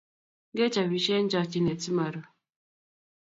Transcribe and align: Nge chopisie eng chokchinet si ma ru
Nge 0.51 0.65
chopisie 0.73 1.15
eng 1.19 1.29
chokchinet 1.31 1.79
si 1.83 1.91
ma 1.97 2.05
ru 2.13 2.21